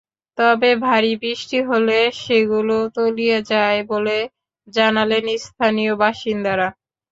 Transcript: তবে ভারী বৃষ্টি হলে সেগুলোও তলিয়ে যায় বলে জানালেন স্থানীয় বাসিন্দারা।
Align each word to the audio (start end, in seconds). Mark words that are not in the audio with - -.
তবে 0.37 0.69
ভারী 0.85 1.13
বৃষ্টি 1.21 1.57
হলে 1.69 1.99
সেগুলোও 2.21 2.83
তলিয়ে 2.95 3.37
যায় 3.51 3.79
বলে 3.91 4.17
জানালেন 4.67 5.25
স্থানীয় 5.45 5.93
বাসিন্দারা। 6.01 6.67